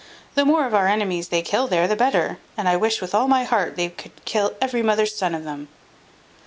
[0.33, 3.27] The more of our enemies they kill there, the better: and I wish, with all
[3.27, 5.67] my heart, they could kill every mother's son of them."